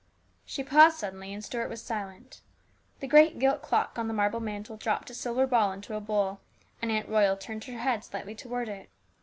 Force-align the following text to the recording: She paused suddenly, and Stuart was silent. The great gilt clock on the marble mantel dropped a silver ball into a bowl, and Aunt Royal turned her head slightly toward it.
She 0.47 0.63
paused 0.63 0.97
suddenly, 0.97 1.31
and 1.31 1.45
Stuart 1.45 1.67
was 1.69 1.79
silent. 1.79 2.41
The 3.01 3.07
great 3.07 3.37
gilt 3.37 3.61
clock 3.61 3.99
on 3.99 4.07
the 4.07 4.15
marble 4.15 4.39
mantel 4.39 4.75
dropped 4.75 5.11
a 5.11 5.13
silver 5.13 5.45
ball 5.45 5.71
into 5.71 5.93
a 5.93 6.01
bowl, 6.01 6.39
and 6.81 6.89
Aunt 6.91 7.07
Royal 7.07 7.37
turned 7.37 7.65
her 7.65 7.77
head 7.77 8.03
slightly 8.03 8.33
toward 8.33 8.67
it. 8.67 8.89